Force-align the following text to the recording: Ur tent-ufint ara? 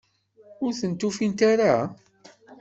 Ur 0.63 0.71
tent-ufint 0.79 1.39
ara? 1.51 1.73